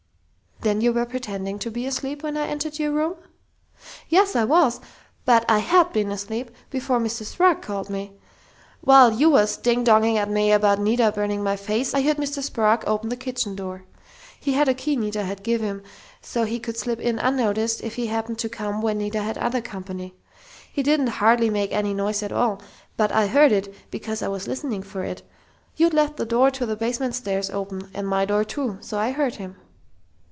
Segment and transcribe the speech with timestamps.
[0.63, 3.15] "Then you were pretending to be asleep when I entered your room?"
[4.09, 4.79] "Yes, I was!
[5.25, 7.23] But I had been asleep before Mr.
[7.25, 8.13] Sprague called me.
[8.81, 12.43] While you was ding donging at me about Nita burning my face I heard Mr.
[12.43, 13.85] Sprague open the kitchen door.
[14.39, 15.81] He had a key Nita had give him,
[16.21, 19.61] so's he could slip in unnoticed if he happened to come when Nita had other
[19.61, 20.13] company.
[20.71, 22.61] He didn't hardly make any noise at all,
[22.97, 25.23] but I heard it, because I was listening for it....
[25.75, 29.09] You'd left the door to the basement stairs open, and my door, too, so I
[29.09, 29.55] heard him."